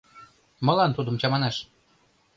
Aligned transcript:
Молан 0.65 0.91
тудым 0.97 1.15
чаманаш? 1.21 1.55